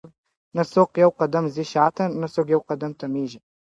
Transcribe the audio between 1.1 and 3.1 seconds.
قدم ځي شاته نه څوک یو قدم